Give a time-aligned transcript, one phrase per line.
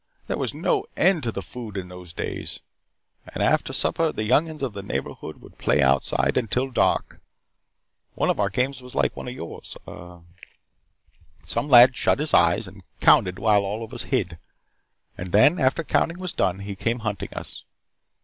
[0.25, 2.61] There was no end to our food in those days.
[3.35, 7.21] And after supper, the younguns of the neighborhood would play outside until dark.
[8.15, 9.77] One of our games was like one of yours.
[11.45, 14.39] Some lad shut his eyes and counted while all of us hid.
[15.19, 17.63] And then, after the counting was done, he came hunting us.